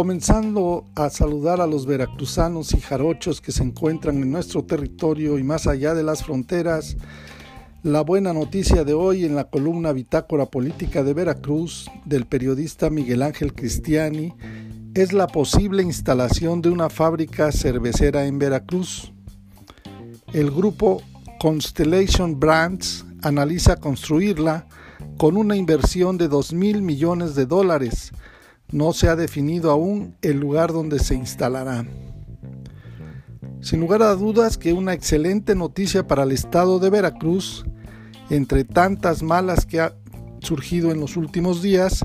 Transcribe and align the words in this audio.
Comenzando 0.00 0.86
a 0.94 1.10
saludar 1.10 1.60
a 1.60 1.66
los 1.66 1.84
veracruzanos 1.84 2.72
y 2.72 2.80
jarochos 2.80 3.42
que 3.42 3.52
se 3.52 3.62
encuentran 3.62 4.16
en 4.22 4.30
nuestro 4.30 4.64
territorio 4.64 5.38
y 5.38 5.42
más 5.42 5.66
allá 5.66 5.92
de 5.92 6.02
las 6.02 6.24
fronteras, 6.24 6.96
la 7.82 8.00
buena 8.00 8.32
noticia 8.32 8.84
de 8.84 8.94
hoy 8.94 9.26
en 9.26 9.36
la 9.36 9.50
columna 9.50 9.92
Bitácora 9.92 10.46
Política 10.46 11.02
de 11.02 11.12
Veracruz 11.12 11.90
del 12.06 12.24
periodista 12.24 12.88
Miguel 12.88 13.20
Ángel 13.20 13.52
Cristiani 13.52 14.32
es 14.94 15.12
la 15.12 15.26
posible 15.26 15.82
instalación 15.82 16.62
de 16.62 16.70
una 16.70 16.88
fábrica 16.88 17.52
cervecera 17.52 18.24
en 18.24 18.38
Veracruz. 18.38 19.12
El 20.32 20.50
grupo 20.50 21.02
Constellation 21.38 22.40
Brands 22.40 23.04
analiza 23.20 23.76
construirla 23.76 24.66
con 25.18 25.36
una 25.36 25.56
inversión 25.56 26.16
de 26.16 26.28
2 26.28 26.54
mil 26.54 26.80
millones 26.80 27.34
de 27.34 27.44
dólares. 27.44 28.12
No 28.72 28.92
se 28.92 29.08
ha 29.08 29.16
definido 29.16 29.70
aún 29.70 30.16
el 30.22 30.38
lugar 30.38 30.72
donde 30.72 30.98
se 30.98 31.14
instalará. 31.14 31.84
Sin 33.60 33.80
lugar 33.80 34.02
a 34.02 34.14
dudas 34.14 34.56
que 34.56 34.72
una 34.72 34.94
excelente 34.94 35.54
noticia 35.54 36.06
para 36.06 36.22
el 36.22 36.32
estado 36.32 36.78
de 36.78 36.88
Veracruz, 36.88 37.64
entre 38.30 38.64
tantas 38.64 39.22
malas 39.22 39.66
que 39.66 39.80
ha 39.80 39.94
surgido 40.40 40.90
en 40.90 41.00
los 41.00 41.16
últimos 41.16 41.60
días, 41.60 42.02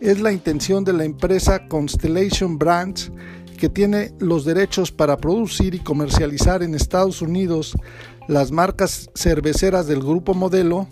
es 0.00 0.20
la 0.20 0.32
intención 0.32 0.84
de 0.84 0.92
la 0.92 1.04
empresa 1.04 1.66
Constellation 1.66 2.58
Brands 2.58 3.10
que 3.56 3.68
tiene 3.68 4.12
los 4.18 4.44
derechos 4.44 4.92
para 4.92 5.16
producir 5.16 5.74
y 5.74 5.78
comercializar 5.78 6.62
en 6.62 6.74
Estados 6.74 7.22
Unidos 7.22 7.74
las 8.28 8.52
marcas 8.52 9.10
cerveceras 9.14 9.86
del 9.86 10.00
grupo 10.00 10.34
modelo, 10.34 10.86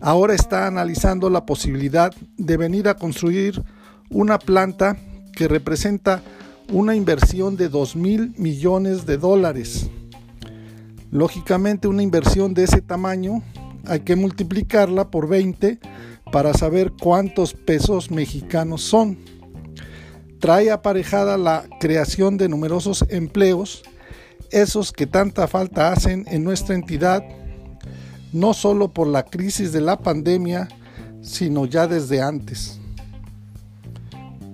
ahora 0.00 0.34
está 0.34 0.66
analizando 0.66 1.30
la 1.30 1.46
posibilidad 1.46 2.14
de 2.36 2.56
venir 2.56 2.88
a 2.88 2.96
construir 2.96 3.62
una 4.10 4.38
planta 4.38 4.96
que 5.32 5.48
representa 5.48 6.22
una 6.72 6.94
inversión 6.94 7.56
de 7.56 7.68
2 7.68 7.96
mil 7.96 8.34
millones 8.36 9.06
de 9.06 9.16
dólares. 9.16 9.88
Lógicamente 11.10 11.88
una 11.88 12.02
inversión 12.02 12.54
de 12.54 12.64
ese 12.64 12.82
tamaño 12.82 13.42
hay 13.86 14.00
que 14.00 14.16
multiplicarla 14.16 15.10
por 15.10 15.28
20 15.28 15.78
para 16.32 16.54
saber 16.54 16.92
cuántos 17.00 17.54
pesos 17.54 18.10
mexicanos 18.10 18.82
son. 18.82 19.18
Trae 20.38 20.70
aparejada 20.70 21.36
la 21.36 21.64
creación 21.80 22.36
de 22.36 22.48
numerosos 22.48 23.04
empleos, 23.08 23.82
esos 24.50 24.92
que 24.92 25.06
tanta 25.06 25.48
falta 25.48 25.92
hacen 25.92 26.24
en 26.28 26.44
nuestra 26.44 26.74
entidad, 26.74 27.24
no 28.32 28.54
solo 28.54 28.88
por 28.88 29.06
la 29.06 29.24
crisis 29.24 29.72
de 29.72 29.80
la 29.80 29.98
pandemia, 29.98 30.68
sino 31.20 31.66
ya 31.66 31.86
desde 31.86 32.22
antes. 32.22 32.79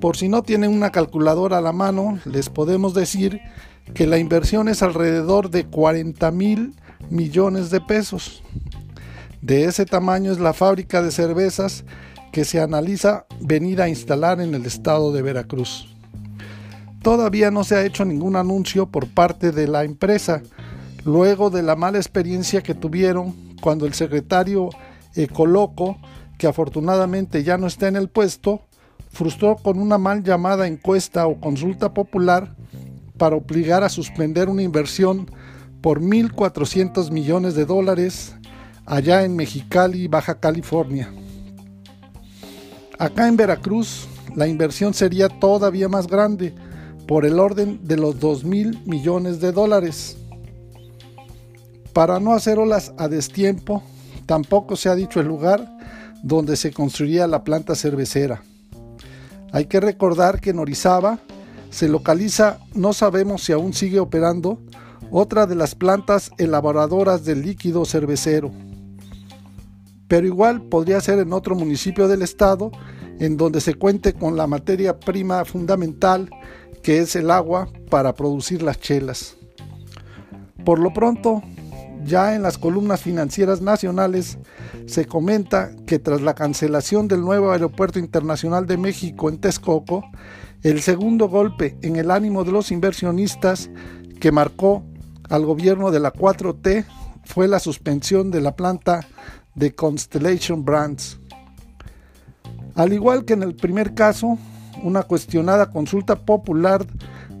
Por 0.00 0.16
si 0.16 0.28
no 0.28 0.42
tienen 0.42 0.72
una 0.72 0.90
calculadora 0.90 1.58
a 1.58 1.62
la 1.62 1.72
mano, 1.72 2.18
les 2.24 2.50
podemos 2.50 2.92
decir 2.92 3.40
que 3.94 4.06
la 4.06 4.18
inversión 4.18 4.68
es 4.68 4.82
alrededor 4.82 5.50
de 5.50 5.66
40 5.66 6.30
mil 6.32 6.74
millones 7.08 7.70
de 7.70 7.80
pesos. 7.80 8.42
De 9.40 9.64
ese 9.64 9.86
tamaño 9.86 10.32
es 10.32 10.38
la 10.38 10.52
fábrica 10.52 11.02
de 11.02 11.10
cervezas 11.10 11.84
que 12.32 12.44
se 12.44 12.60
analiza 12.60 13.26
venir 13.40 13.80
a 13.80 13.88
instalar 13.88 14.40
en 14.40 14.54
el 14.54 14.66
estado 14.66 15.12
de 15.12 15.22
Veracruz. 15.22 15.94
Todavía 17.02 17.50
no 17.50 17.64
se 17.64 17.76
ha 17.76 17.84
hecho 17.84 18.04
ningún 18.04 18.36
anuncio 18.36 18.86
por 18.86 19.08
parte 19.08 19.52
de 19.52 19.68
la 19.68 19.84
empresa, 19.84 20.42
luego 21.04 21.50
de 21.50 21.62
la 21.62 21.76
mala 21.76 21.98
experiencia 21.98 22.62
que 22.62 22.74
tuvieron 22.74 23.34
cuando 23.62 23.86
el 23.86 23.94
secretario 23.94 24.68
Ecoloco, 25.14 25.96
que 26.36 26.48
afortunadamente 26.48 27.42
ya 27.42 27.56
no 27.56 27.68
está 27.68 27.88
en 27.88 27.96
el 27.96 28.08
puesto, 28.08 28.65
frustró 29.16 29.56
con 29.56 29.80
una 29.80 29.98
mal 29.98 30.22
llamada 30.22 30.66
encuesta 30.66 31.26
o 31.26 31.40
consulta 31.40 31.92
popular 31.94 32.54
para 33.16 33.36
obligar 33.36 33.82
a 33.82 33.88
suspender 33.88 34.48
una 34.48 34.62
inversión 34.62 35.30
por 35.80 36.00
1.400 36.00 37.10
millones 37.10 37.54
de 37.54 37.64
dólares 37.64 38.34
allá 38.84 39.24
en 39.24 39.34
Mexicali, 39.34 40.06
Baja 40.06 40.38
California. 40.38 41.10
Acá 42.98 43.26
en 43.26 43.36
Veracruz 43.36 44.06
la 44.34 44.46
inversión 44.46 44.92
sería 44.92 45.28
todavía 45.28 45.88
más 45.88 46.06
grande, 46.06 46.54
por 47.06 47.24
el 47.24 47.38
orden 47.38 47.80
de 47.84 47.96
los 47.96 48.18
2 48.20 48.44
mil 48.44 48.80
millones 48.84 49.40
de 49.40 49.52
dólares. 49.52 50.18
Para 51.92 52.20
no 52.20 52.32
hacer 52.32 52.58
olas 52.58 52.92
a 52.98 53.08
destiempo, 53.08 53.82
tampoco 54.26 54.76
se 54.76 54.88
ha 54.88 54.94
dicho 54.94 55.20
el 55.20 55.28
lugar 55.28 55.78
donde 56.22 56.56
se 56.56 56.72
construiría 56.72 57.26
la 57.26 57.44
planta 57.44 57.74
cervecera. 57.76 58.42
Hay 59.56 59.64
que 59.64 59.80
recordar 59.80 60.40
que 60.40 60.50
en 60.50 60.58
Orizaba 60.58 61.18
se 61.70 61.88
localiza, 61.88 62.58
no 62.74 62.92
sabemos 62.92 63.42
si 63.42 63.52
aún 63.52 63.72
sigue 63.72 64.00
operando, 64.00 64.60
otra 65.10 65.46
de 65.46 65.54
las 65.54 65.74
plantas 65.74 66.30
elaboradoras 66.36 67.24
del 67.24 67.40
líquido 67.40 67.86
cervecero 67.86 68.52
pero 70.08 70.26
igual 70.26 70.62
podría 70.62 71.00
ser 71.00 71.18
en 71.18 71.32
otro 71.32 71.54
municipio 71.54 72.08
del 72.08 72.22
estado 72.22 72.70
en 73.18 73.36
donde 73.36 73.60
se 73.60 73.74
cuente 73.74 74.12
con 74.12 74.36
la 74.36 74.46
materia 74.46 74.98
prima 74.98 75.44
fundamental 75.44 76.30
que 76.82 76.98
es 76.98 77.16
el 77.16 77.30
agua 77.30 77.68
para 77.90 78.14
producir 78.14 78.62
las 78.62 78.78
chelas. 78.78 79.36
Por 80.64 80.78
lo 80.78 80.92
pronto, 80.92 81.42
ya 82.06 82.34
en 82.34 82.42
las 82.42 82.58
columnas 82.58 83.02
financieras 83.02 83.60
nacionales 83.60 84.38
se 84.86 85.06
comenta 85.06 85.70
que 85.86 85.98
tras 85.98 86.22
la 86.22 86.34
cancelación 86.34 87.08
del 87.08 87.20
nuevo 87.20 87.50
Aeropuerto 87.50 87.98
Internacional 87.98 88.66
de 88.66 88.76
México 88.76 89.28
en 89.28 89.38
Texcoco, 89.38 90.04
el 90.62 90.80
segundo 90.80 91.28
golpe 91.28 91.76
en 91.82 91.96
el 91.96 92.10
ánimo 92.10 92.44
de 92.44 92.52
los 92.52 92.70
inversionistas 92.70 93.70
que 94.20 94.32
marcó 94.32 94.84
al 95.28 95.44
gobierno 95.44 95.90
de 95.90 96.00
la 96.00 96.12
4T 96.12 96.84
fue 97.24 97.48
la 97.48 97.58
suspensión 97.58 98.30
de 98.30 98.40
la 98.40 98.56
planta 98.56 99.06
de 99.54 99.74
Constellation 99.74 100.64
Brands. 100.64 101.18
Al 102.74 102.92
igual 102.92 103.24
que 103.24 103.32
en 103.32 103.42
el 103.42 103.56
primer 103.56 103.94
caso, 103.94 104.38
una 104.82 105.02
cuestionada 105.02 105.70
consulta 105.70 106.16
popular 106.16 106.86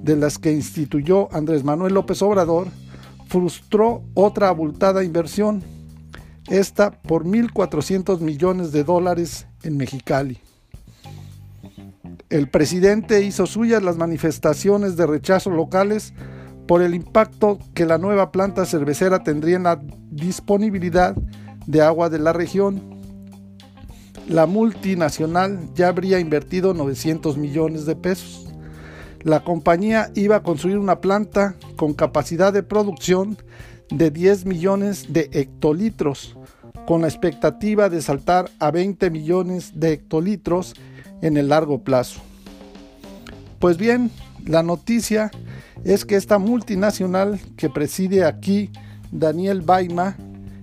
de 0.02 0.16
las 0.16 0.38
que 0.38 0.52
instituyó 0.52 1.32
Andrés 1.34 1.64
Manuel 1.64 1.94
López 1.94 2.22
Obrador 2.22 2.68
frustró 3.26 4.02
otra 4.14 4.48
abultada 4.48 5.04
inversión, 5.04 5.62
esta 6.48 6.90
por 6.90 7.24
1.400 7.24 8.20
millones 8.20 8.72
de 8.72 8.84
dólares 8.84 9.46
en 9.62 9.76
Mexicali. 9.76 10.38
El 12.28 12.48
presidente 12.48 13.22
hizo 13.22 13.46
suyas 13.46 13.82
las 13.82 13.96
manifestaciones 13.96 14.96
de 14.96 15.06
rechazo 15.06 15.50
locales 15.50 16.12
por 16.66 16.82
el 16.82 16.94
impacto 16.94 17.58
que 17.74 17.86
la 17.86 17.98
nueva 17.98 18.32
planta 18.32 18.66
cervecera 18.66 19.22
tendría 19.22 19.56
en 19.56 19.62
la 19.64 19.80
disponibilidad 20.10 21.14
de 21.66 21.82
agua 21.82 22.08
de 22.08 22.18
la 22.18 22.32
región. 22.32 22.82
La 24.28 24.46
multinacional 24.46 25.68
ya 25.74 25.88
habría 25.88 26.18
invertido 26.18 26.74
900 26.74 27.36
millones 27.36 27.86
de 27.86 27.94
pesos. 27.94 28.45
La 29.22 29.44
compañía 29.44 30.10
iba 30.14 30.36
a 30.36 30.42
construir 30.42 30.78
una 30.78 31.00
planta 31.00 31.56
con 31.76 31.94
capacidad 31.94 32.52
de 32.52 32.62
producción 32.62 33.36
de 33.90 34.10
10 34.10 34.46
millones 34.46 35.12
de 35.12 35.28
hectolitros, 35.32 36.36
con 36.86 37.02
la 37.02 37.08
expectativa 37.08 37.88
de 37.88 38.02
saltar 38.02 38.50
a 38.58 38.70
20 38.70 39.10
millones 39.10 39.72
de 39.74 39.92
hectolitros 39.92 40.74
en 41.22 41.36
el 41.36 41.48
largo 41.48 41.82
plazo. 41.82 42.20
Pues 43.58 43.76
bien, 43.76 44.10
la 44.44 44.62
noticia 44.62 45.30
es 45.84 46.04
que 46.04 46.16
esta 46.16 46.38
multinacional 46.38 47.40
que 47.56 47.68
preside 47.68 48.24
aquí 48.24 48.70
Daniel 49.10 49.62
Baima 49.62 50.16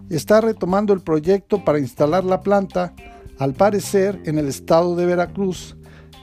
está 0.09 0.42
retomando 0.42 0.94
el 0.94 1.02
proyecto 1.02 1.63
para 1.63 1.80
instalar 1.80 2.24
la 2.24 2.42
planta, 2.42 2.94
al 3.39 3.54
parecer 3.54 4.22
en 4.25 4.38
el 4.38 4.48
estado 4.48 4.95
de 4.95 5.06
Veracruz, 5.06 5.75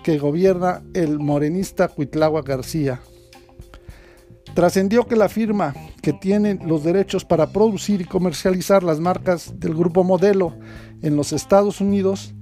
que 0.02 0.19
gobierna 0.19 0.82
el 0.94 1.19
morenista 1.19 1.88
Cuitlagua 1.88 2.43
García. 2.43 3.00
Trascendió 4.55 5.06
que 5.06 5.17
la 5.17 5.29
firma 5.29 5.75
que 6.02 6.12
tiene 6.12 6.58
los 6.64 6.82
derechos 6.82 7.25
para 7.25 7.52
producir 7.52 8.00
y 8.00 8.05
comercializar 8.05 8.82
las 8.82 8.99
marcas 8.99 9.61
del 9.61 9.75
grupo 9.75 10.02
Modelo 10.02 10.56
en 11.02 11.17
los 11.17 11.32
Estados 11.32 11.81
Unidos 11.81 12.35